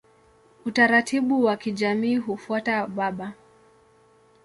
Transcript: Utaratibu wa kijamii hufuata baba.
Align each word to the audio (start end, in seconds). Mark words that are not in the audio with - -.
Utaratibu 0.65 1.43
wa 1.43 1.57
kijamii 1.57 2.15
hufuata 2.17 2.87
baba. 2.87 3.33